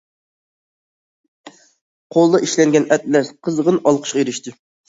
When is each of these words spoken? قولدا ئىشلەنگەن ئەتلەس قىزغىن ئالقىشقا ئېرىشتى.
قولدا 2.17 2.41
ئىشلەنگەن 2.47 2.91
ئەتلەس 2.97 3.33
قىزغىن 3.49 3.81
ئالقىشقا 3.85 4.25
ئېرىشتى. 4.25 4.57